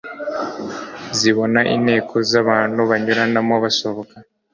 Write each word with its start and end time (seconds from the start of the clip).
zibona 1.17 1.59
inteko 1.75 2.13
z'abantu 2.29 2.79
banyuranamo 2.89 3.55
basohoka 3.63 4.15